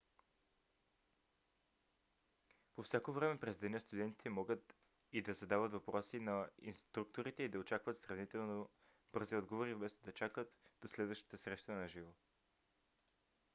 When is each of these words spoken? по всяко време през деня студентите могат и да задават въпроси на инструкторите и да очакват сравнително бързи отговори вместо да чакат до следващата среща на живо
по 2.75 2.83
всяко 2.83 3.11
време 3.13 3.39
през 3.39 3.57
деня 3.57 3.79
студентите 3.79 4.29
могат 4.29 4.75
и 5.11 5.21
да 5.21 5.33
задават 5.33 5.71
въпроси 5.71 6.19
на 6.19 6.49
инструкторите 6.61 7.43
и 7.43 7.49
да 7.49 7.59
очакват 7.59 7.97
сравнително 7.97 8.69
бързи 9.13 9.35
отговори 9.35 9.73
вместо 9.73 10.03
да 10.05 10.11
чакат 10.11 10.53
до 10.81 10.87
следващата 10.87 11.37
среща 11.37 11.71
на 11.71 11.87
живо 11.87 12.11